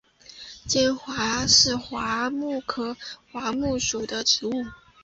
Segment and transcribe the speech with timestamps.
[0.65, 2.97] 坚桦为桦木科
[3.31, 4.51] 桦木属的植物。